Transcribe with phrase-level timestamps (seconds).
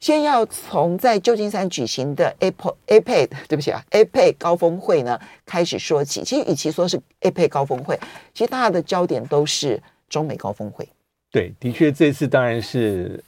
[0.00, 6.22] 先要从在旧金山举行的 a p p a p e 对不起啊 APEC 高峰会呢开始说起。
[6.22, 7.98] 其实与其说是 APEC 高峰会，
[8.32, 10.86] 其实大家的焦点都是中美高峰会。
[11.30, 13.22] 对，的确这次当然是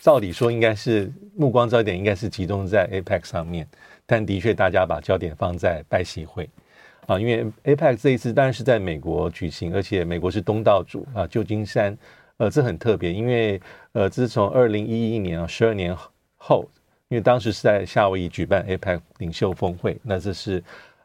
[0.00, 3.66] 照理说应该是目光焦点应该是集中在 APEC 上面，
[4.04, 6.48] 但的确大家把焦点放在拜习会
[7.06, 11.96] 啊，因为 APEC 这一次当然是在美国举行，而且美国是东道主啊，旧金山
[12.38, 13.60] 呃这很特别，因为
[13.92, 15.96] 呃自从二零一一年啊十二年
[16.36, 16.68] 后。
[17.08, 20.60] 因为当时是在夏威夷举办 APEC 领袖峰会，那这是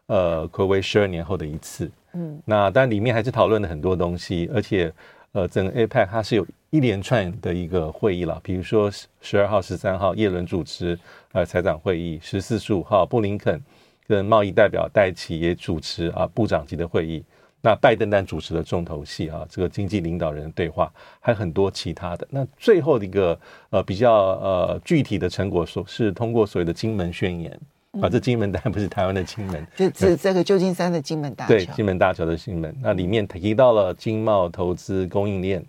[0.07, 1.91] 呃，暌违十二年后的一次。
[2.13, 4.91] 嗯，那但里面还是讨论了很多东西，而且
[5.31, 8.89] 呃，整个 APEC 它是有一连串的一个会议了，比如说
[9.21, 10.97] 十二号、十三号，叶伦主持
[11.33, 13.61] 呃财长会议；十四、十五号，布林肯
[14.07, 17.23] 跟贸易代表戴奇也主持啊部长级的会议。
[17.63, 22.27] 那拜登丹主持的重头戏啊，这个经济领导人的对话，还有很多其他的。
[22.31, 27.59] 那最后的一个呃比较呃具体的成果，说是通过所谓的金门宣言
[28.01, 32.75] 啊，这金门当然不是台湾的金门， 就这这个旧金山的金门大桥，对，金门大桥的金门。
[32.81, 35.63] 那里面提到了经贸投资供应链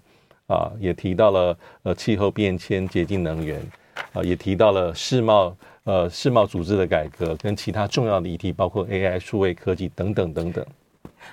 [0.46, 3.60] 啊，也提到了呃气候变迁、洁净能源
[4.14, 10.64] 啊，也提到了世贸呃世贸组织的改革跟其他重要的议题，包括 AI 数位科技等等等等。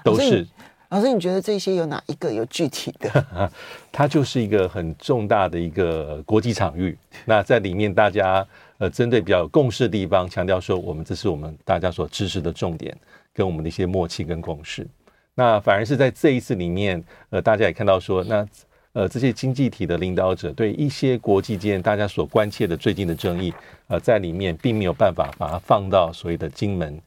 [0.03, 0.47] 都是
[0.89, 3.51] 老师，你觉得这些有哪一个有具体的？
[3.91, 6.97] 它就是一个很重大的一个国际场域。
[7.25, 8.43] 那在里面，大家
[8.79, 12.97] 呃针对比较有共识的地方，强调说我们这是我们大家所支持的重点，
[13.31, 14.87] 跟我们的一些默契跟共识。
[15.35, 18.47] 那反而是在这一次里面，呃，大家也看到说，那
[18.93, 23.53] 呃这些经济体的领导者对一些国际间大家所关切的最近的争议，
[23.89, 26.99] 呃，在里面并没有办法把它放到所谓的金门。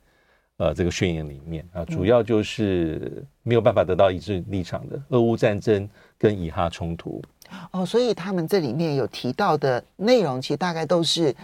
[0.62, 7.21] 呃，这个宣言里面啊，主要就是没有办法得到一致立场的俄乌战争跟以哈冲突。
[7.73, 11.34] 哦，所以他们这里面有提到的内容，其实大概都是，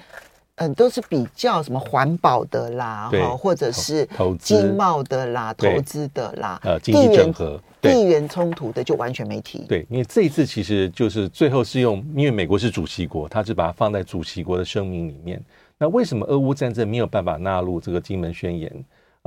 [0.54, 9.64] 嗯，都是比较什么环保的啦，哈，或者是投资经贸的啦，投资的啦，呃，经济整合、地缘冲突的就完全没提。
[9.68, 15.42] 对，因为这一次其实就是最后是用，因为美国是主席国，他是把它放在主席国的声明里面。
[15.76, 18.72] 那为什么俄乌战争没有办法纳入这个金门宣言？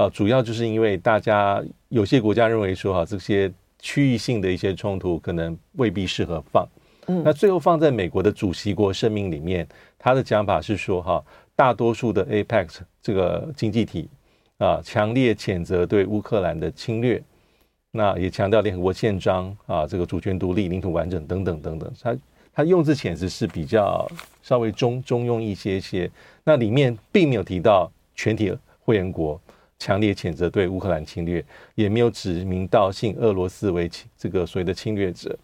[0.01, 6.67] 啊，主要就是因为大家有些国家认为说哈，这些区域性的一些冲突可能未必适合放。
[7.06, 9.67] 嗯，那最后放在美国的主席国声明里面，
[10.00, 11.23] 他的讲法是说哈，
[11.56, 12.67] 大多数的 APEC
[13.00, 14.09] 这个经济体
[14.57, 17.22] 啊，强烈谴责对乌克兰的侵略，
[17.91, 21.94] 那也强调联合国宪章啊，这个主权独立、领土完整等等等等。
[22.01, 22.17] 他
[22.53, 24.09] 他用字遣词是比较
[24.41, 26.09] 稍微中中庸一些些，
[26.44, 28.51] 那里面并没有提到全体
[28.84, 29.40] 会员国。
[29.81, 31.43] 强烈谴责对乌克兰侵略，
[31.73, 35.35] 也没有指名道姓俄罗斯为这个所谓的侵略者，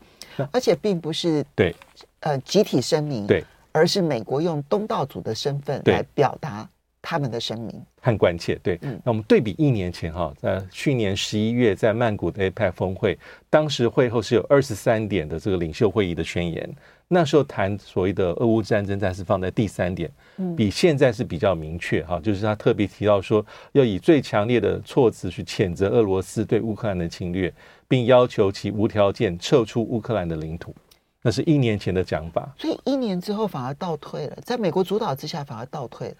[0.51, 1.75] 而且并不是对。
[2.19, 6.69] 呃集体声明，对，而是美国用东道主的身份来表达
[7.09, 8.59] 他们的声明和关切。
[8.61, 13.17] 对，嗯，那我们对比一年前哈，在去年十一月在曼谷的 APEC 峰会，
[13.49, 16.69] 当时会后是有二十三点的这个领袖会议的宣言。
[17.07, 20.11] 那时候谈所谓的俄乌战争，暂时放在第三点，
[20.57, 27.53] 比现在是比较明确哈，就是他特别提到说，要以最强烈的措辞去谴责俄罗斯对乌克兰的侵略，
[27.87, 30.75] 并要求其无条件撤出乌克兰的领土。
[31.21, 36.15] 那是一年前的讲法，所以一年之后反而倒退了，在美国主导之下反而倒退了。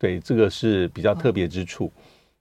[0.00, 1.92] 对对，这个是比较特别之处。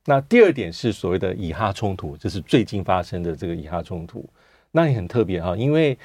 [0.05, 4.27] 那第二点是所谓的以哈冲突，就是最近发生的这个以哈冲突，
[4.71, 5.95] 那也很特别哈，因为。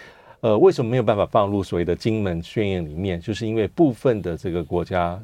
[0.41, 3.19] 呃，为什么没有办法放入所谓的金门宣言里面？
[3.19, 5.19] 就是因为部分的这个国家，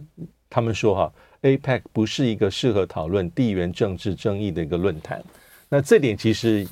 [0.48, 5.22] 他们说哈，APEC 不是一个适合讨论地缘政治争议的一个论坛。
[5.68, 6.66] 那这点其实，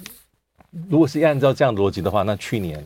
[0.88, 2.82] 如果是按照这样的逻辑的话，那去年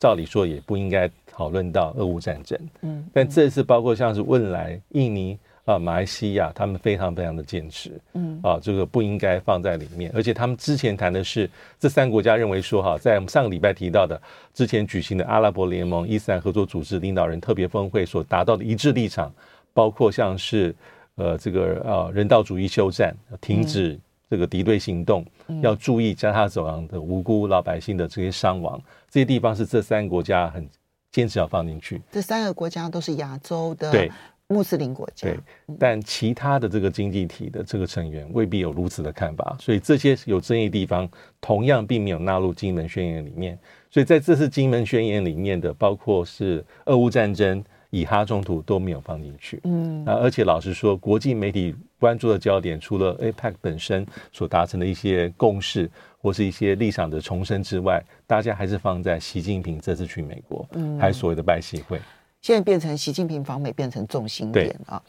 [0.00, 2.58] 照理说也不应该讨论到俄乌战争。
[2.80, 5.38] 嗯，但这次包括像是汶莱、印尼。
[5.64, 11.48] 啊，马来西亚他们非常非常的坚持，嗯，啊，这个不应该放在里面，而且他们之前谈的是
[11.78, 14.20] 这三个国家认为说，哈，在我们上个礼拜提到的
[14.52, 19.32] 之前举行的阿拉伯联盟伊斯兰合作组织领导人特别峰会所达到的一致立场，
[19.72, 20.74] 包括像是
[21.14, 23.96] 呃这个呃人道主义休战，停止
[24.28, 25.24] 这个敌对行动，
[25.62, 30.68] 要注意加沙走廊的无辜老百姓的这些伤亡，这些地方是这三个国家很
[31.12, 32.02] 坚持要放进去。
[32.10, 34.10] 这三个国家都是亚洲的，对。
[34.52, 35.28] 穆斯林国家。
[35.28, 35.38] 对，
[35.78, 41.08] 但其他的这个经济体的这个成员未必有如此的看法，所以这些有争议地方
[41.40, 43.58] 同样并没有纳入金门宣言里面。
[43.90, 49.60] 所以在这次金门宣言里面的，包括是俄乌战争、以哈冲突都没有放进去。
[49.64, 62.00] 嗯，啊，而且老实说，国际媒体关注的焦点，除了 APEC 本身所达成的一些共识或是一些立场的重申之外，大家还是放在习近平这次去美国，嗯，还有所谓的拜习会，
[62.42, 65.02] 现在变成习近平访美变成重心点啊。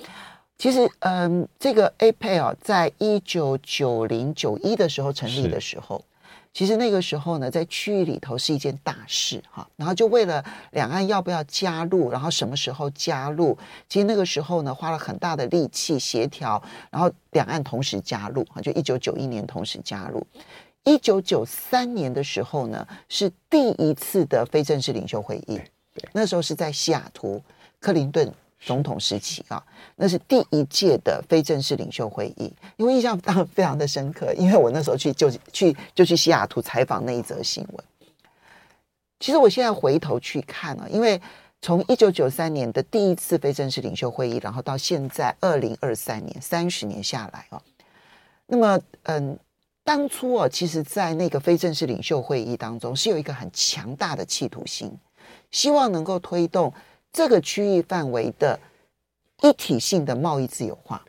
[0.58, 6.02] 其实，嗯，这个 APEC 啊，在一九九零九一的时候成立的时候。
[6.54, 13.58] 其实那个时候呢，在区域里头是一件大事哈，然后就为了两岸要不要加入，然后什么时候加入，
[13.90, 20.24] 其实那个时候呢，花了很大的力气协调，然后两岸同时加入啊，就一九九一年同时加入。
[20.84, 25.60] 一九九三年的时候呢，是第一次的非正式领袖会议，
[26.12, 27.42] 那时候是在西雅图，
[27.80, 28.34] 克林顿。
[28.66, 29.62] 总统时期啊，
[29.98, 37.86] 那是第一届的非正式领袖会议，因为印象当然非常的深刻，因为我那时候去就去就去西雅图采访那一则新闻。
[39.20, 41.22] 其实我现在回头去看啊，因为
[41.62, 47.62] 从一九九三年的第一次非正式领袖会议，然后到现在二零二三年三十年下来啊，
[48.46, 49.38] 那么嗯，
[49.84, 54.90] 当初啊，其实在那个非正式领袖会议当中是有一个很强大的企图心，
[55.54, 56.74] 希望能够推动。
[57.14, 58.60] 这个区域范围的
[59.44, 61.06] 一体性的贸易自由化，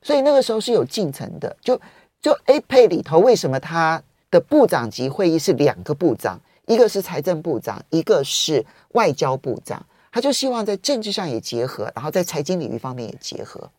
[0.00, 1.54] 所以那个时候是有进程的。
[1.60, 1.78] 就
[2.22, 13.70] 就 APEC 里头，为什么它的部长级会议是两个部长，一个是财政部长，一个是外交部长，他就希望在政治上也结合，然后在财经领域方面也结合。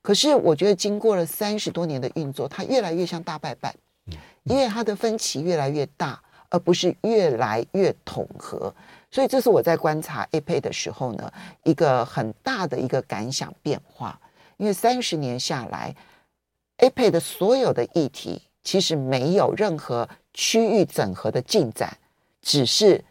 [0.00, 3.74] 可是我觉得经过了三十多年的运作，它越来越像大拜拜，
[4.44, 8.74] 因为它的分歧越来越大，而不是越来越统合。
[9.10, 11.32] 所以这是我在观察 APEC 的时候呢，
[11.62, 14.18] 一个很大的一个感想变化。
[14.56, 15.94] 因为三十年下来
[16.78, 21.96] ，APEC 的所有的议题其实没有任何区域整合的进展，
[22.42, 23.04] 只是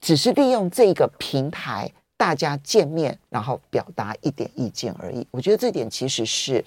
[0.00, 1.92] 只是利用这个平台。
[2.18, 5.24] 大家见面，然后表达一点意见而已。
[5.30, 6.62] 我觉得这点其实是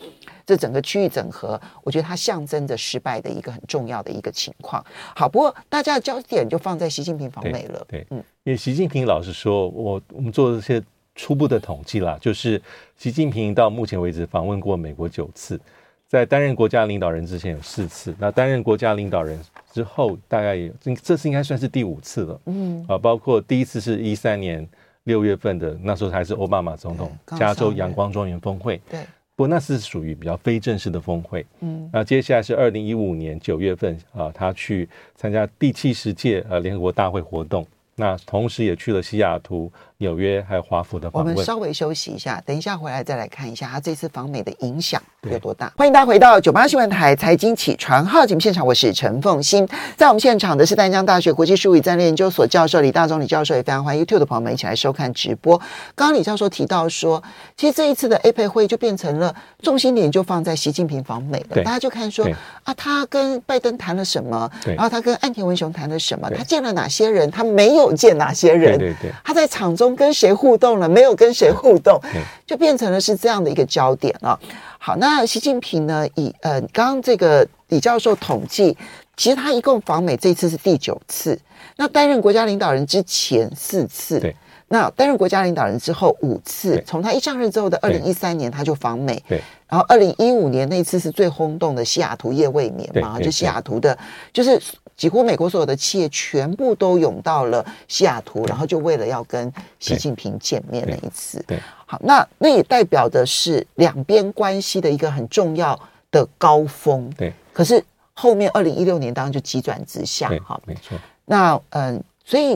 [0.45, 4.83] 这整个区域整合，我觉得它象征着失败的一个很重要的一个情况。
[5.13, 7.85] 好，不过大家的焦点就放在习近平访美了。
[7.89, 10.81] 对，对嗯，因为习近平老实说，我我们做这些
[11.15, 12.59] 初步的统计啦，就是
[12.97, 15.59] 习近平到目前为止访问过美国九次，
[16.07, 19.37] 在担任国家领导人之前有四次，那担任国家领导人
[19.73, 20.71] 之后大概也
[21.03, 22.41] 这次应该算是第五次了。
[22.45, 24.65] 嗯，啊，包括第一次是一三年。
[25.03, 29.01] 六月份的那时候还是奥巴马总统加州阳光庄园峰会，对，
[29.35, 31.45] 不过那是属于比较非正式的峰会。
[31.61, 37.65] 嗯，那接下来是二零一五年九月份啊，他去参加第七十届呃联合国大会活动，
[37.95, 39.71] 那同时也去了西雅图。
[40.01, 44.99] 纽约还有华府的访问，我们稍微休息一下，等一下回来再来看一下他这次访美的影响
[45.29, 45.71] 有多大。
[45.77, 54.01] 欢迎大家回到九八新闻台财经起床号节目现场，我是陈凤欣，在我们现场的是淡江大学国际事务与战略研究所教授李大中李教授，也非常欢迎。
[54.03, 55.55] YouTube 的朋友们一起来收看直播。
[55.93, 57.21] 刚刚李教授提到说，
[57.55, 62.27] 其实这一次的 APEC 会就变成了重心点就放在习近平访美了，大家就看说
[62.63, 69.90] 啊，他跟拜登谈了什么，然后他跟岸田文雄谈了什么，他见了哪些人，他没有见哪些人，对对对，他在场中。
[69.95, 70.87] 跟谁互动了？
[70.87, 71.99] 没有跟谁互动，
[72.45, 74.37] 就变成了是这样的一个焦点啊。
[74.77, 76.07] 好，那习近平呢？
[76.15, 78.75] 以呃，刚刚这个李教授统计，
[79.15, 81.39] 其实他一共访美这次是第九次。
[81.77, 84.35] 那担任国家领导人之前四次，对。
[84.71, 89.39] 那担任国家领导人之后五次，从他一上任之后的二零一三年他就访美，对。
[89.67, 93.97] 然后二零一五年那次是最轰动的西雅图夜未眠嘛，就西雅图的，
[94.33, 94.59] 就是。
[94.97, 101.43] 几乎美国所有的企业全部都涌到了西雅图，然后就为了要跟习近平见面那一次。
[101.47, 105.79] 对，好，那那也代表的是两边关系的一个很重要
[106.11, 107.09] 的高峰。
[107.17, 110.29] 对，可是后面二零一六年当然就急转直下。
[110.45, 110.95] 哈，没错。
[111.25, 112.55] 那嗯，所以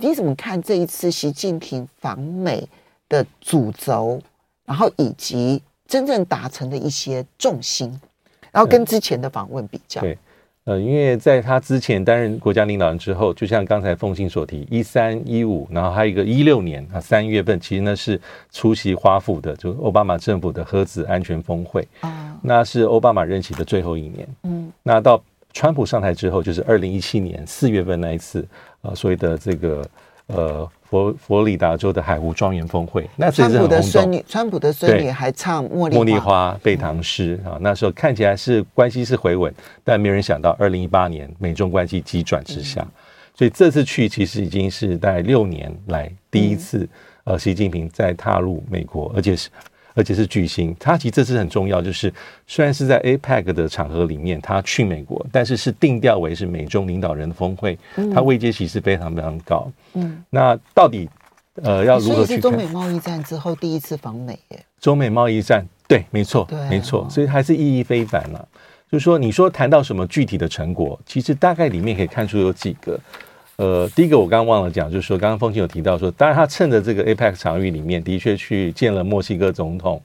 [0.00, 2.64] 你怎么看这一次习近平访美
[3.08, 4.20] 的主轴，
[4.64, 7.90] 然后以及真正达成的一些重心，
[8.52, 10.00] 然后跟之前的访问比较？
[10.00, 10.16] 对。
[10.62, 18.20] 呃，因为在他之前担任国家领导人之后，就像刚才凤信所提，一三一五，然后还有一个一六年啊，三月份，其实呢是
[18.52, 24.28] 出席华府的，就奥巴马政府的核子安全峰会啊，那是奥巴马任期的最后一年。
[24.42, 25.20] 嗯，那到
[25.52, 28.46] 川普上台之后，就是二零一七年四月份那一次，
[28.82, 29.84] 呃，所谓的这个
[30.26, 30.68] 呃。
[30.88, 33.30] 佛佛罗里达州的海湖庄园峰会，那。
[33.30, 39.52] 川普的孙女，川普的孙女还唱茉莉茉莉花背唐诗啊，嗯、那时候看起来是关系是回稳，
[39.84, 42.92] 但没有人想到二零一八年美中关系急转直下，嗯、
[43.34, 46.78] 所以这次去其实已经是大概六年来第一次。
[46.78, 46.88] 嗯
[47.24, 49.50] 呃习近平再踏入美国，而且是
[49.98, 50.74] 而且是巨星。
[50.78, 52.12] 他其实这次很重要，就是
[52.46, 57.76] 虽然是在 APEC 的场合里面他去美国，但是是定调为是美中领导人的峰会，
[58.14, 59.68] 他位阶其实非常非常高。
[59.94, 61.10] 嗯，那到底
[61.64, 62.42] 呃要如何去看？
[62.42, 64.64] 中美贸易战之后第一次访美耶？
[64.80, 68.46] 中美贸易战，对，没错，没错，所以还是意义非凡了、啊。
[68.90, 72.98] 就是说，你说谈到什么具体的成果，其实大概里面可以看出有几个。
[73.58, 80.00] 呃，第一个我刚刚忘了讲，就是说，刚刚风清有提到说，当然他趁着这个 APEC 场域里面，的确去见了墨西哥总统，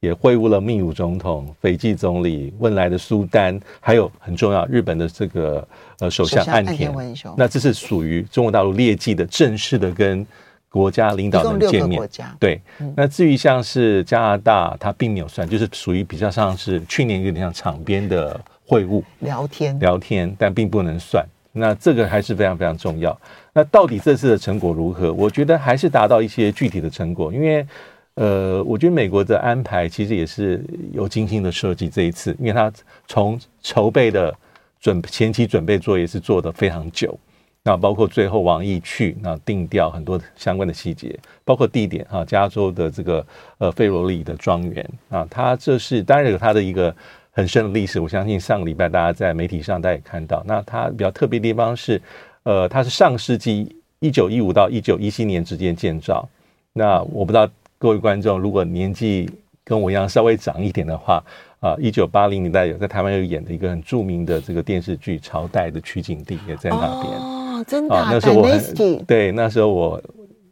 [0.00, 5.66] 也会晤了秘鲁总统、斐济总理、汶莱的苏丹，还有很重要日本的这个
[6.00, 7.34] 呃首相岸田文雄。
[7.38, 10.26] 那这是属于中国大陆列记的正式的跟。
[10.70, 11.98] 国家领导人见面，
[12.38, 12.60] 对。
[12.94, 21.24] 那至于像是加拿大，他并没有算，就是属于比较像是去年有点像场边的会晤、聊天、聊天，但并不能算。
[21.52, 23.18] 那这个还是非常非常重要。
[23.52, 25.12] 那到底这次的成果如何？
[25.12, 27.66] 我觉得还是达到一些具体的成果，因为
[28.14, 31.88] 呃，我觉得美国的安排其实也是有精心的设计。
[31.88, 32.72] 这一次，因为他
[33.06, 34.34] 从筹备的
[34.80, 37.16] 准前期准备作业是做得非常久。
[37.64, 43.26] 那包括最后王毅去，那定调很多相关的细节，包括地点啊，加州的这个
[43.58, 46.94] 呃费罗里的庄园啊，它这是当然有它的一个
[47.38, 48.00] 很深的历史。
[48.00, 52.02] 我相信上个礼拜大家在媒体上大家也看到，那它比较特别的地方是，
[52.42, 56.28] 呃，它是上世纪一九一五到一九一七年之间建造。
[56.72, 59.30] 那我不知道各位观众如果年纪
[59.64, 61.22] 跟我一样稍微长一点的话。
[61.60, 70.00] 啊，一九八零年代有在台湾有演的一个很著名的这个电视剧《朝代》的取景地也在那边哦，真的那时候我很对，那时候我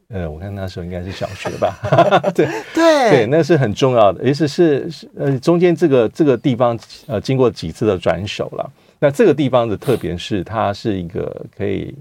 [0.09, 1.79] 呃，我看那时候应该是小学吧，
[2.35, 8.73] 对对对，那是很重要的，也是是呃中间这个这个地方呃经过几次的转手了。
[8.99, 11.95] 那这个地方的特别是它是一个可以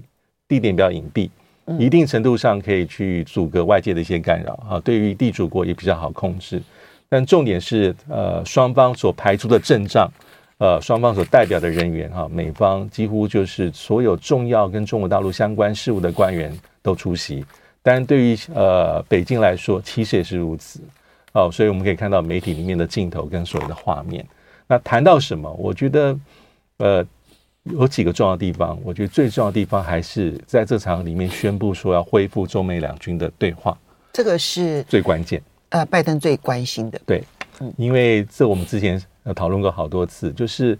[0.48, 1.28] 地点比较隐蔽，
[1.78, 6.62] 一定程度上可以去阻隔外界的一些干扰啊，对于地主国也比较好控制。
[7.08, 10.10] 但重点是，呃，双方所排出的阵仗，
[10.58, 17.44] 呃，双方所代表的人员，哈，美方几乎就是所有重要跟中国大陆相关事务的官员都出席。
[17.86, 20.80] 但对于呃北京来说，其实也是如此。
[21.34, 24.26] 哦，所以我们可以看到媒体里面的镜头跟所有的画面。
[24.66, 25.48] 那谈到什么？
[25.52, 26.18] 我觉得，
[26.78, 27.06] 呃，
[27.62, 28.76] 有几个重要的地方。
[28.82, 33.78] 我觉得最重要的地方还是在这场里面宣布说要恢复中美两军的对话，
[34.12, 35.40] 这个是最关键。
[35.68, 37.22] 呃，拜登最关心的，对，
[37.76, 40.76] 因为这我们之前呃讨论过好多次，就是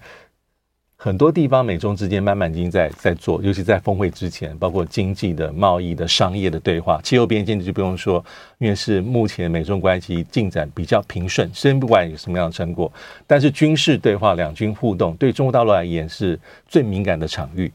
[0.98, 8.24] 很多地方美中之间慢慢已经在在做，尤其在峰会之前，包括经济的、贸易的、商业的对话，气候变迁就不用说，
[8.58, 12.90] 因为是目前美中关系进展比较平顺，虽然不管有什么样的成果，
[13.26, 17.70] 但是军事对话、两军互动，对中国大陆而言是最敏感的场域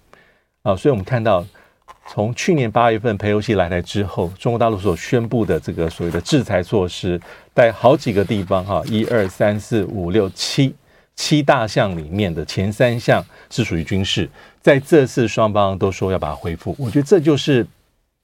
[0.63, 1.45] 啊，所以我们看到。
[2.07, 7.21] 从去年八月份裴洛西来台之后，中国大陆所宣布的这个所谓的制裁措施，
[7.53, 10.73] 在好几个地方哈，一二三四五六七
[11.15, 14.29] 七大项里面的前三项是属于军事，
[14.61, 17.65] 在这次双方都说要把它恢复，我觉得这就是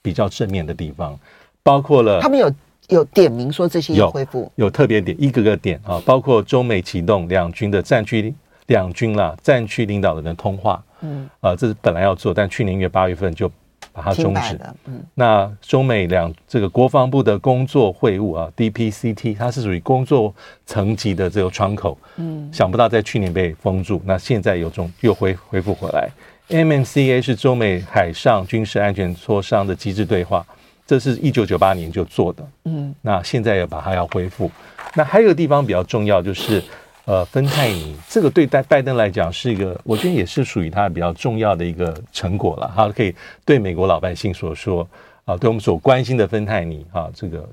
[0.02, 1.18] 比较正面的地方，
[1.64, 2.52] 包括了他们有
[2.90, 8.34] 有点名说这些要恢复，有特别点一个个点啊，包括中美启动两军的战区
[8.68, 13.52] 两军啦战区领导人的通话，嗯啊，这是本来要做，但去年一月八月份就。
[13.98, 14.60] 把它终止。
[14.86, 20.32] 嗯，那中美两这个国防部的工作会晤啊，DPCT，它是属于工作
[20.68, 21.98] 层级的这个窗口。
[22.18, 26.08] 嗯，想不到在去年被封住，那现在有中又恢恢复回来。
[26.50, 30.46] MMCA 是中美海上军事安全磋商的机制对话，
[30.86, 32.48] 这是一九九八年就做的。
[32.66, 34.52] 嗯，那现在也把它要恢复。
[34.94, 36.64] 那还有个地方比较重要就是。
[37.08, 42.68] 呃，芬太尼这个对待拜登来讲是一个，我觉得也是属于他比较重要的一个成果了。
[42.68, 44.86] 哈可以对美国老百姓所说
[45.24, 47.48] 啊，对我们所关心的芬太尼啊，这个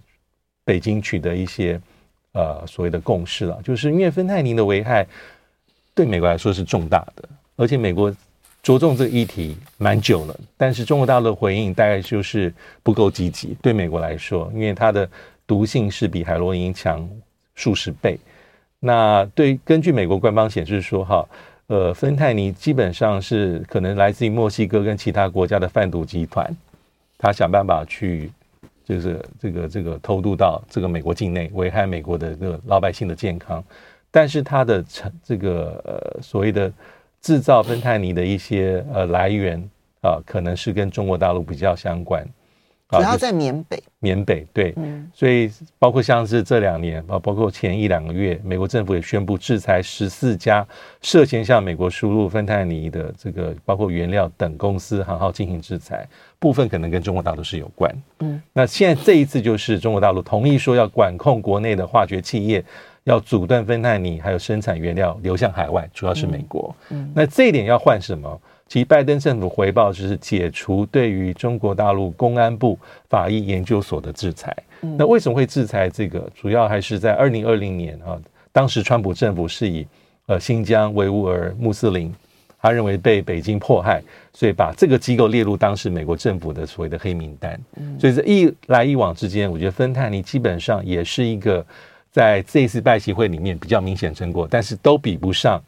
[0.65, 1.81] 北京取得一些
[2.33, 3.57] 呃所谓的共识了。
[3.63, 5.07] 就是因为芬太尼的危害
[5.95, 7.23] 对美国来说是重大的，
[7.55, 8.13] 而且美国
[8.61, 13.57] 着重这个议题蛮久了，但是中国大陆的回应大概就是不够积极。
[13.63, 15.09] 对美国来说，因为它的
[15.47, 17.09] 毒性是比海洛因强
[17.55, 18.19] 数十倍。
[18.87, 21.27] 那对，根据美国官方显示说，哈，
[21.69, 26.55] 呃，芬太尼基本上是可能来自于墨西哥跟其他国家的贩毒集团，
[27.17, 28.31] 他想办法去，
[28.85, 33.65] 就是这个这个偷渡到这个美国境内，危害美国的这个老百姓的健康。
[34.11, 36.71] 但是他的成这个呃所谓的
[37.23, 39.59] 制造芬太尼的一些呃来源
[40.03, 42.23] 啊，可能是跟中国大陆比较相关。
[42.99, 50.67] 主要在缅北，缅北对，嗯，所以包括像是这两年啊，包括前一两个月，美国政府也宣布制裁十四家
[51.01, 56.07] 涉嫌向美国输入芬太尼的这个包括原料等公司行号进行制裁，
[56.39, 62.65] 部分可能跟中国大陆是有关，嗯，那现在这一次就是中国大陆同意说要管控国内的化学企业，
[63.05, 68.41] 要阻断芬太尼还有生产原料流向海外，主要是美国，嗯，那这一点要换什么？
[68.67, 72.79] 其拜登政府回报就是解除对于中国大陆公安部
[73.09, 74.57] 法医研究所的制裁。
[74.99, 76.29] 那为什么会制裁这个？
[76.35, 78.19] 主要还是在二零二零年啊，
[78.53, 79.87] 当时川普政府是以
[80.27, 82.13] 呃新疆维吾尔穆斯林，
[82.61, 84.03] 他认为被北京迫害，
[84.33, 87.59] 所以把这个机构列入当时美国政府的所谓的黑名单。
[87.99, 91.65] 所以这一来一往之间，我觉得芬太尼基本上也是一个
[92.11, 95.63] 在这一次拜习会里面比较明显成果，但是都比不上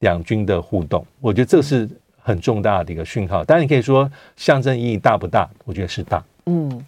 [0.00, 1.06] 两军的互动。
[1.20, 1.88] 我觉得这是。
[2.22, 5.48] 很重大的一个讯号，当然你可以说象征意义大不大？
[5.64, 6.22] 我觉得是大。
[6.46, 6.86] 嗯，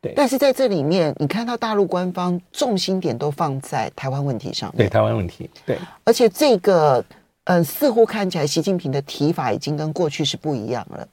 [0.00, 0.12] 对。
[0.16, 4.78] 但是在这里面，你看到大陆官方重心点都放在台湾问题上面。
[4.78, 5.48] 对，台湾问题。
[5.64, 5.78] 对。
[6.02, 6.98] 而且这个，
[7.44, 11.06] 嗯、呃，似乎看起来习近平的提法已经跟过去是不一样了。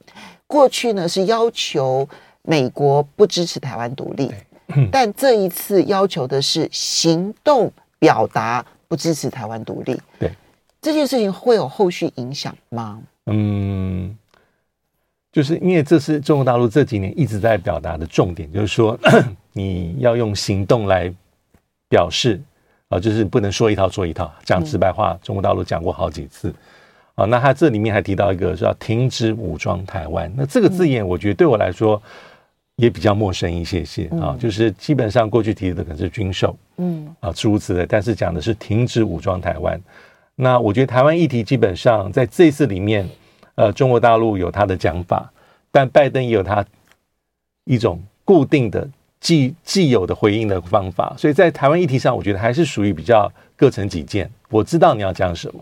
[0.48, 2.08] 过去呢是要求
[2.42, 4.32] 美国不支持台湾独立，
[4.90, 10.00] 但这一次要求的是行动表达不支持台湾独立。
[10.18, 10.32] 对。
[10.82, 12.98] 这件事情会有后续影响吗？
[13.30, 14.16] 嗯，
[15.32, 18.98] 就是因为这是中国大陆这几年一直在表达的重点，就是说
[19.52, 21.12] 你要用行动来
[21.88, 22.40] 表示
[22.88, 24.32] 啊，就是不能说一套做一套。
[24.44, 26.52] 讲直白话，中国大陆讲过好几次
[27.14, 27.24] 啊。
[27.24, 30.32] 那他这里面还提到一个，是要停止武装台湾。
[30.36, 32.00] 那这个字眼，我觉得对我来说
[32.76, 34.36] 也比较陌生一些些啊。
[34.40, 39.80] 就是基本上过去提的可能是军售，嗯啊，诸如此类，但是讲的是停止武装台湾。
[40.34, 43.06] 那我觉得台湾议题基本上在这次里面，
[43.60, 45.30] 呃，中国大陆有他的讲法，
[45.70, 46.64] 但拜登也有他
[47.64, 48.88] 一种固定的
[49.20, 54.30] 既既有的回应的方法，所以在台湾议题上，我觉得还是属于比较各成己见。
[54.48, 55.60] 我知道你要讲什么。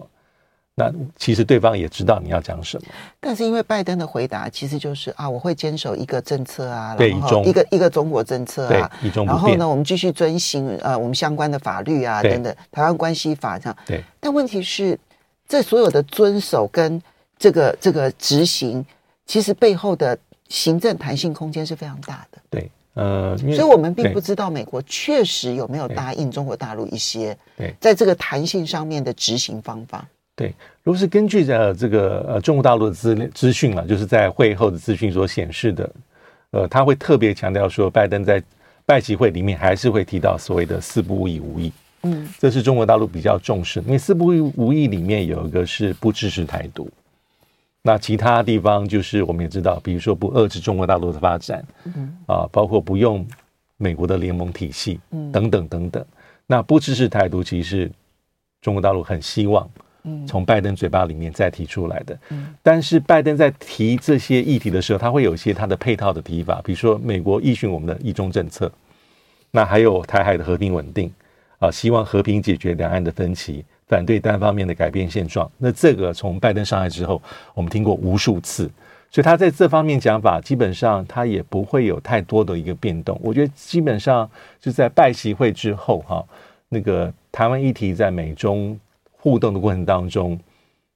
[0.76, 2.88] 那其实对方也知道你要讲什么，
[3.18, 8.88] 但是因为拜登的回答其实就是啊，我会坚守一个政策啊，然后一个一个中国政策啊，
[9.26, 13.76] 然后呢，我们继续遵循呃我们相关的法律啊等等，台湾关系法这样。
[13.84, 14.04] 对。
[14.20, 14.96] 但问题是，
[15.48, 17.02] 这所有的遵守跟
[17.38, 18.84] 这个这个执行，
[19.26, 22.38] 其实背后的行政弹性空间是非常大的。
[22.50, 30.06] 对，呃，所以我们并不知道美国确实有没有答应中国大陆一些对，在这个弹性上面的执行方法。
[30.34, 35.90] 对，如果是根据呃这个呃中国大陆的资资讯嘛，就是在会后的资讯所显示的，
[36.52, 38.40] 呃，他会特别强调说，拜登在
[38.86, 41.72] 拜习会里面还是会提到所谓的四不一无意，
[42.04, 46.88] 嗯，这是中国大陆比较重视，因为四不一无意里面有一个是不支持台独，
[47.88, 52.14] 那其他地方就是我们也知道，比如说不遏制中国大陆的发展，嗯。
[52.26, 53.26] 啊，包括不用
[53.78, 56.04] 美国的联盟体系，嗯，等等等等，
[56.46, 57.92] 那不支持台独，其实是
[58.60, 59.66] 中国大陆很希望。
[60.26, 62.18] 从拜登嘴巴里面再提出来的，
[62.62, 68.70] 但是拜登在提这些议题的时候，他会有一些他的配套的提法，比如说美国依循我们的一中政策，
[69.50, 71.10] 那还有台海的和平稳定
[71.58, 75.50] 啊，希望和平解决两岸的分歧，反对单方面的改变现状。
[75.58, 77.20] 那这个从拜登上台之后，
[77.54, 78.70] 我们听过无数次，
[79.10, 83.18] 所以他在这方面讲法，基本上他也不会有太多的一个变动。
[83.22, 86.24] 我觉得基本上就在拜习会之后，哈，
[86.68, 88.78] 那个台湾议题在美中。
[89.20, 90.38] 互动的过程当中，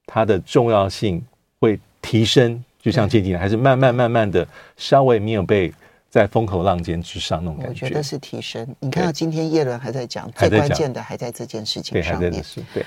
[0.06, 1.20] 它的重要性
[1.58, 5.70] 会提升，就像这几年还是慢慢慢慢的稍微没有被
[6.12, 7.86] 在风口浪尖之上那种感觉。
[7.86, 8.68] 我觉得是提升。
[8.80, 12.30] 你看到今天叶伦还在讲，最关键的还在这件事情上面。
[12.30, 12.42] 对，
[12.74, 12.84] 对。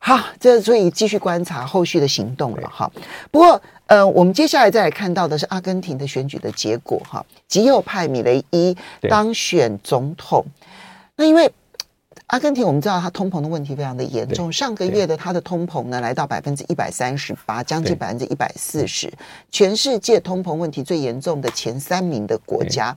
[0.00, 2.90] 好，这所以继续观察后续的行动了哈。
[3.30, 8.76] 不过，呃，我们接下来再来看到的是阿根廷的选举的结果哈，极右派米雷伊
[9.08, 10.44] 当选总统。
[11.14, 11.48] 那因为。
[12.30, 14.52] 阿根廷，我们知道它通膨的问题非常的严重。
[14.52, 19.12] 上个月的它的通膨呢，来到百分之一百三十八，将近百分之一百四十，
[19.50, 22.96] 全世界通膨问题最严重的前三名的国家。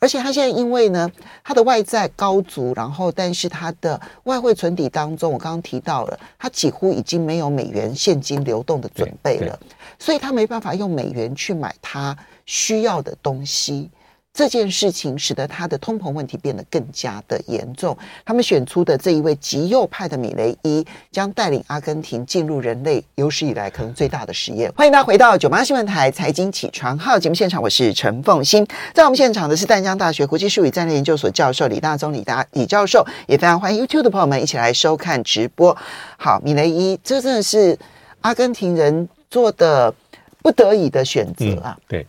[0.00, 1.08] 而且它现在因为呢，
[1.44, 9.56] 它的外债高足，然后但是它的外汇存底当中，我刚刚提到了，它几乎已经没有美元现金流动的准备了，
[10.00, 13.88] 所以它没办法用美元去买它需要的东西。
[14.34, 17.96] 这件事情使得他的通膨问题变得更加的严重。
[18.24, 24.72] 他们选出的这一位极右派的米雷伊将带领阿根廷进入人类有史以来可能最大的实验。
[24.74, 28.66] 欢迎大家回到九八新闻台财经起床号节目现场，我是陈凤欣。
[28.92, 35.76] 在我们现场的是淡江大学国际术语战略研究所教授李大中李大李教授，也非常欢迎 YouTube 的朋友们一起来收看直播。
[36.16, 37.78] 好，米雷伊，这真的是
[38.22, 39.94] 阿根廷人做的
[40.42, 41.76] 不得已的选择啊。
[41.78, 42.06] 嗯、对。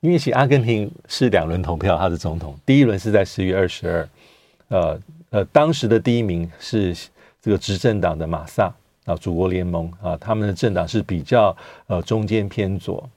[0.00, 4.08] 因为其实阿根廷是两轮投票，他是总统，第一轮是在十月二十二，
[4.68, 6.96] 呃呃，当时的第一名是
[7.42, 8.72] 这个执政党的马萨
[9.06, 11.56] 啊，祖国联盟啊，他们的政党是比较
[11.88, 13.08] 呃中间偏左。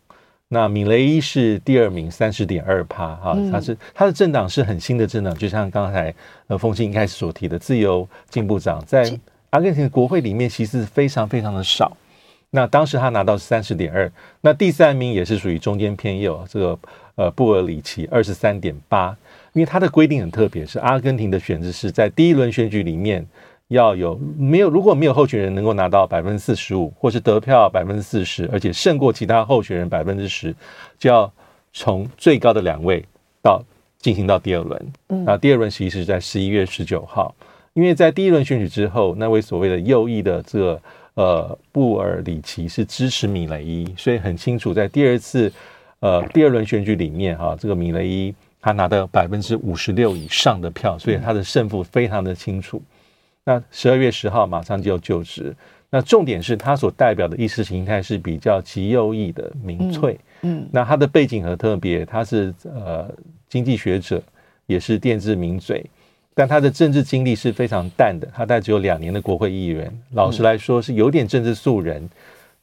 [0.48, 6.14] 那米雷伊是第二名，三十点二趴哈，他是他的政党是很新的政党，就像刚才
[6.48, 9.18] 呃凤馨一开始所提的自由进步党，在
[9.52, 11.96] 阿根廷的国会里面其实非常非常的少。
[12.54, 14.12] 那当时他拿到三十点二，
[14.42, 16.80] 那第三名也是属于中间偏右，这个
[17.16, 19.16] 呃布尔里奇二十三点八，
[19.54, 23.26] 因为他的规定很特别，是阿根廷的选制是在第一轮选举里面
[23.70, 30.54] 要有没有如果没有候选人能够拿到百分之四十五，或是得票百分之四十，而且胜过其他候选人百分之十，
[31.00, 31.32] 就要
[31.72, 33.02] 从最高的两位
[33.42, 33.64] 到
[33.98, 34.94] 进行到第二轮。
[35.08, 37.34] 嗯，那第二轮其实是在十一月十九号，
[37.72, 40.82] 因为在第一轮选举之后，那位所谓的右翼的这个。
[41.16, 45.52] 呃，布尔里奇是支持米雷伊，所以很清楚，在第二次
[46.00, 52.82] 呃第二轮选举里面，哈、啊，这个米雷伊他拿到百分之五十六以上的票，所以他的胜负非常的清楚。
[53.44, 55.54] 那十二月十号马上就要就职，
[55.90, 63.14] 那重点是他所代表的意识形态是比较极右翼的民粹，嗯，那他的背景很特别，他是呃
[63.50, 64.22] 经济学者，
[64.66, 65.86] 也是电字名嘴。
[66.34, 72.10] 但他的政治经历是非常淡的，他大概只有两年的国会议员，老实来说是有点政治素人。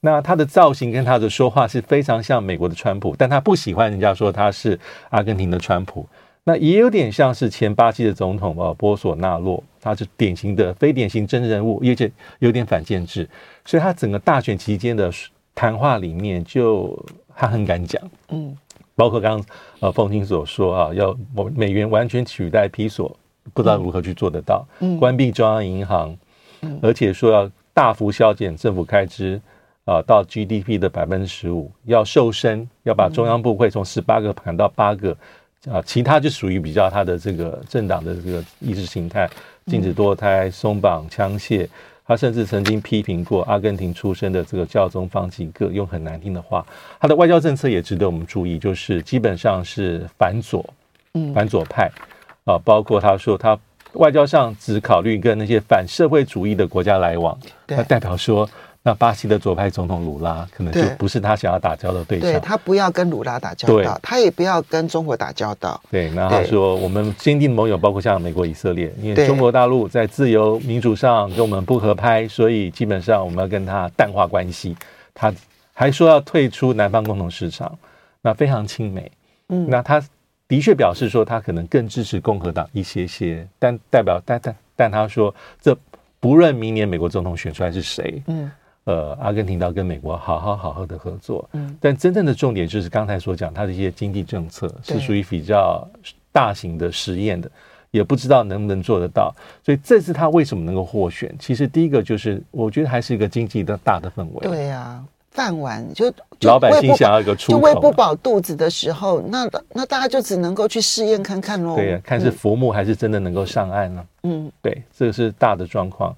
[0.01, 4.79] 那他的造型跟他的说话是非常像美国的川普，但他不喜欢人家说他是
[5.11, 6.07] 阿根廷的川普。
[6.45, 13.29] 那也有点像是前巴西的总统呃波索纳洛，他是典型的非典型真人物，而且有点反建制，
[13.67, 15.13] 所以他整个大选期间的
[15.55, 16.99] 谈话里面就
[17.37, 18.01] 他很敢讲，
[18.31, 18.57] 嗯，
[18.95, 19.47] 包括刚刚
[19.81, 21.15] 呃凤青所说啊，要
[21.55, 23.15] 美元完全取代皮索。
[23.55, 24.67] 不知道如何去做得到，
[24.99, 26.17] 关闭中央银行，
[26.83, 29.41] 而且说要大幅削减政府开支
[29.85, 35.17] 啊，到 GDP 的百分之十五，要瘦身，要把中央部会从十八个砍到八个
[35.71, 39.29] 啊，其他就属于比较他的这个政党的这个意识形态，
[39.67, 41.67] 禁止堕胎、松绑枪械，
[42.07, 46.65] 他甚至曾经批评过阿根廷出身的这个教宗方济各，用很难听的话，
[47.01, 50.65] 他的外交政策也值得我们注意，就是基本上是反左，
[51.35, 51.91] 反左派。
[52.49, 53.59] 啊，包括他说他
[53.93, 58.49] 外交上只考虑跟那些反社会主义的国家来往，那代表说，
[58.83, 62.33] 那巴西的左派总统鲁拉可能就不是他想要打交道的对象。
[62.33, 65.79] 对，他不要跟鲁拉打交道，他也不要跟中国打交道。
[65.91, 74.75] 对，那他说我们坚定盟友包括像美国、以色列，因为中国大陆在自由民主上跟我们不合拍，所以基本上我们要跟他淡化关系。
[75.13, 75.31] 他
[75.75, 77.79] 还说要退出南方共同市场，
[78.23, 79.13] 那非常亲美。
[79.51, 80.03] 嗯，那他。
[80.49, 85.77] 的确表示说他可能更支持共和党一些些，但代表但但但他说这
[86.19, 88.51] 不论明年美国总统选出来是谁，嗯，
[88.85, 95.87] 呃，阿根廷要跟美国好好好好的合作，嗯，但真正的重点就是刚才所讲他的一些经济政策是属于比较
[96.33, 97.51] 大型的实验的，
[97.91, 101.35] 也不知道能不能做得到，所以这次他为什么能够获选？
[101.39, 105.05] 其实第一个就是我觉得还是一个经济的大的氛围，对呀、啊。
[105.31, 111.77] 饭碗就，就老百姓想要一个出口，就喂不饱肚子的时候，那那大家就只能够去试验看看喽。
[111.77, 114.07] 对看是浮木还是真的能够上岸呢、啊？
[114.25, 116.17] 嗯，对，这个是大的状况，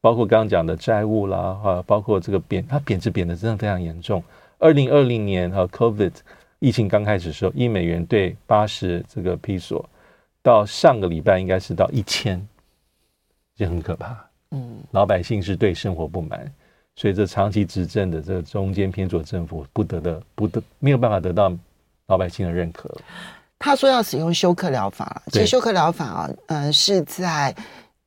[0.00, 4.22] 包括刚刚讲的债务啦，哈，包括这个贬，它贬值贬的真的非常严重。
[4.58, 6.12] 二零二零年和 COVID
[6.58, 9.88] 疫情刚开始的时候，一美元兑八十这个披索，
[10.42, 12.46] 到上个礼拜应该是到一千，
[13.56, 14.16] 这很可怕。
[14.50, 16.52] 嗯，老百姓是对生活不满。
[17.00, 21.50] 所以，这长期执政的这个中间偏左政府不得的不得没有办法得到
[22.08, 22.94] 老百姓的认可。
[23.58, 27.56] 他说要使用休克疗法，其实休克疗法啊，嗯、呃，是在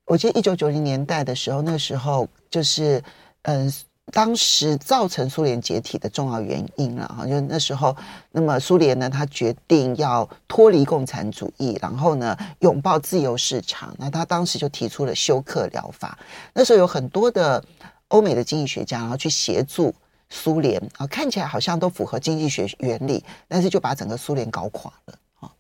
[0.06, 3.04] 我记得一九九零年代的时候，那时候就是
[3.42, 3.74] 嗯、呃，
[4.12, 7.26] 当时造成苏联解体的重要原因了哈。
[7.26, 7.98] 就那时候，
[8.32, 13.92] 那么苏联呢，他决定要脱离共产主义，然后呢，拥抱自由市场。
[13.98, 16.16] 那他当时就提出了休克疗法。
[16.54, 17.64] 那时候有很多的。
[18.14, 19.94] 欧美的经济学家，然后去协助
[20.30, 25.52] 苏联啊，看起来好像都符合经济学原理，但是就把整个苏联搞垮了啊！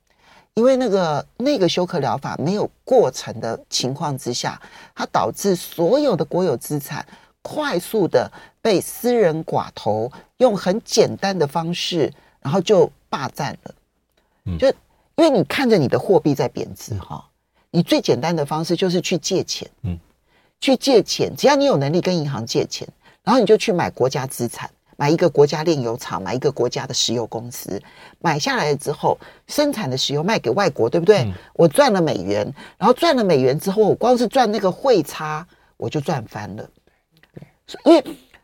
[0.53, 4.61] 因为那个那个休克疗法没有过程的情况之下，
[4.93, 7.03] 它导致所有的国有资产
[7.41, 13.75] 快速的被私人寡头用很简单的方式，然后就霸占了。
[14.59, 14.67] 就
[15.15, 17.25] 因为你看着你的货币在贬值哈，
[17.71, 19.99] 你最简单的方式就是去借钱，嗯。
[20.63, 22.87] 去借钱，只要你有能力跟银行借钱，
[23.21, 27.81] 然后你就去买国家资产，买一个国家炼油厂，买一个国家的石油公司，
[28.19, 31.23] 买下来之后，生产的石油卖给外国，对不对？
[31.23, 35.45] 嗯、我赚了美元，然后赚了美元之后，我光是赚那个汇差，
[35.75, 36.65] 我就赚翻了。
[37.83, 38.01] 因为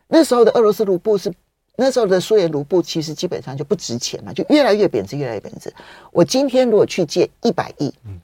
[0.10, 1.34] 那时候的俄罗斯卢布是
[1.78, 5.74] 那时候的苏联卢布其实基本上就不值钱嘛，就越来越贬值，越来越贬值。
[6.12, 8.20] 我今天如果去借一百亿，嗯，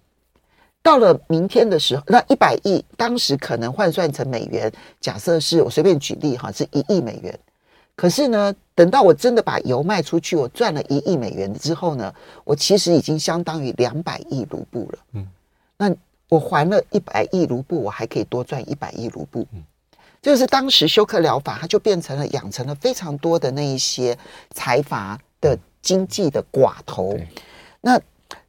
[0.85, 4.71] 到了明天的时候，那一百亿当时可能换算成美元，
[5.01, 7.39] 假设是我随便举例哈，是一亿美元。
[7.95, 14.99] 可是呢，等到我真的把油卖出去，我赚了一亿美元之后呢，我其实已经相当于两百亿卢布了。
[15.13, 15.27] 嗯，
[15.75, 15.91] 那
[16.29, 19.47] 我还了一百亿卢布，我还可以多赚一百亿卢布。
[19.53, 19.63] 嗯。
[20.21, 24.15] 就是当时休克疗法，它就变成了养成了非常多的那一些
[24.53, 27.17] 财阀的经济的寡头。
[27.81, 27.99] 那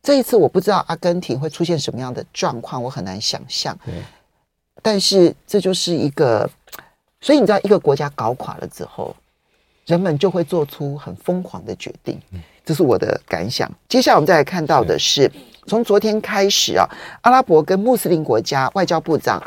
[0.06, 3.76] 这一次我不知道阿根廷会出现什么样的状况，我很难想象。
[4.80, 6.48] 但是这就是一个，
[7.20, 9.16] 所以你知道，一个国家搞垮了之后，
[9.84, 12.20] 人们就会做出很疯狂的决定。
[12.64, 13.68] 这是我的感想。
[13.88, 15.28] 接下来我们再来看到的是，
[15.66, 16.88] 从昨天开始啊，
[17.22, 19.42] 阿拉伯跟穆斯林国家外交部长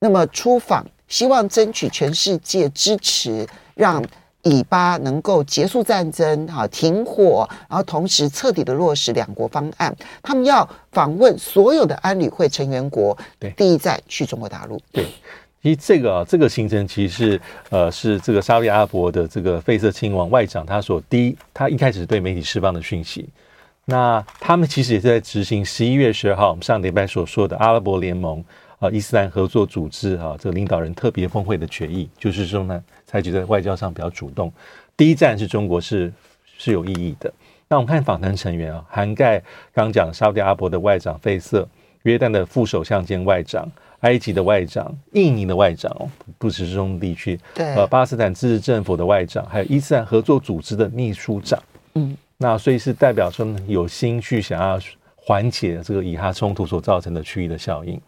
[0.00, 0.84] 那么出访。
[1.06, 4.02] 希望争取全世界支持，让
[4.44, 9.94] 以巴能够结束战争，哈，停火，然后同时彻底的落实两国方案。
[10.22, 14.80] 他们要访问所有的安理会成员国，对，第一站去中国大陆。
[14.92, 15.06] 对，
[15.62, 23.28] 其实这个啊，这个行程其实是呃，是这个沙特阿拉伯的这个费瑟亲王外长他所第一，他一开始对媒体释放的讯息。
[23.86, 28.44] 那他们其实也是在执行十一月十二号我们上礼拜所说的阿拉伯联盟。
[28.84, 34.52] 啊，伊斯兰合作组织啊，这个领导人特别峰会的决议，就是说呢，采取在外交上比较主动。
[34.96, 36.12] 第一站是中国是，
[36.44, 37.32] 是是有意义的。
[37.66, 39.38] 那我们看访谈成员啊，涵盖
[39.72, 41.66] 刚刚讲沙特阿拉伯的外长费瑟，
[42.02, 43.66] 约旦的副首相兼外长，
[44.00, 51.58] 埃及的外长，印尼的外长哦，不只是中东地区，对，呃，巴勒斯坦自治政府的外长，还有伊斯兰合作组织的秘书长。
[51.94, 54.78] 嗯，那所以是代表说有心去想要
[55.16, 57.98] 缓解这个以哈冲突所造成的区域的效应。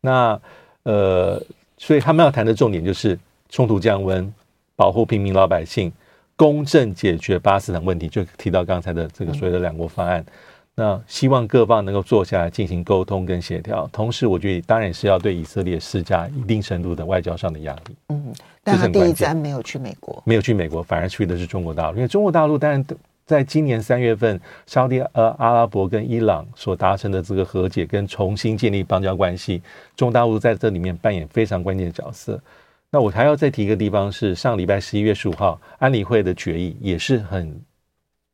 [0.00, 0.40] 那
[0.84, 1.42] 呃，
[1.76, 4.32] 所以他们要谈的重点就是冲突降温、
[4.76, 5.92] 保护平民老百姓、
[6.36, 10.20] 公正解决巴勒斯坦问题，就提到刚才的这个所谓的两国方案。
[10.20, 10.32] 嗯、
[10.76, 17.96] 那希望各方能够坐下来进行沟通跟协调，同时我觉得当然是要对以色列施加一定程度的外交上的压力。
[18.08, 18.32] 嗯，
[18.62, 22.84] 但他第一站没有去美国，没有去美国，反而去的是中国大陆，因为中国大陆当然。
[23.28, 29.60] 在今年三月份，沙特呃阿拉伯跟伊朗所达成的这个和解跟重新建立邦交关系，
[29.94, 32.40] 中国大陆在这里面扮演非常关键的角色。
[32.90, 37.60] 那我还要再提一个地方是，上礼拜十一月十五号安理会的决议也是很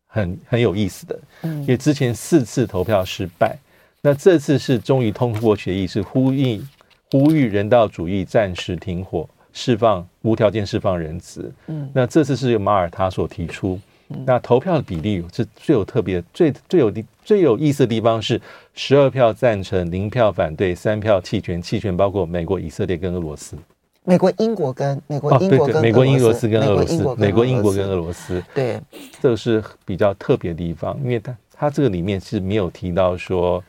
[0.06, 3.58] 很很有意思的，因为之前四次投票失败，
[4.00, 6.62] 那这次是终于通过决议，是呼吁
[7.10, 11.52] 呼吁人道主义暂时停火，释放无条件释放人质。
[11.66, 13.76] 嗯，那这次是由马耳他所提出。
[14.08, 16.92] 那投票的比例是最有特别、最最有
[17.24, 18.40] 最有意思的地方是
[18.74, 21.60] 十二票赞成，零票反对，三票弃权。
[21.60, 23.56] 弃权包括美国、以色列跟俄罗斯。
[24.04, 27.16] 美国、英国跟美国、英国跟美国、英国斯跟俄罗斯。
[27.16, 28.44] 美国、英国跟俄罗斯。
[28.54, 28.78] 对，
[29.22, 33.64] 这个是比较特别的地方，因为它它这个里面是没有提到说，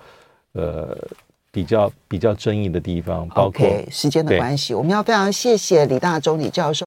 [0.51, 0.97] 呃，
[1.51, 6.83] 比较比较争议的地方，包括 okay, 时间的关系，我们要非常谢谢李大中李教授。